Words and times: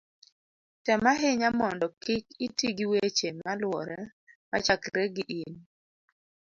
tem 0.85 1.01
ahinya 1.11 1.49
mondo 1.59 1.85
kik 2.03 2.25
iti 2.45 2.67
gi 2.77 2.85
weche 2.91 3.29
maluwore 3.45 3.99
machakre 4.49 5.03
gi 5.15 5.23
in 5.41 5.53